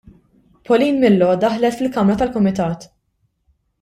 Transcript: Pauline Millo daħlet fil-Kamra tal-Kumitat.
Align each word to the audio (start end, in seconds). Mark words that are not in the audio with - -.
Pauline 0.69 1.03
Millo 1.03 1.27
daħlet 1.43 1.77
fil-Kamra 1.81 2.17
tal-Kumitat. 2.23 2.89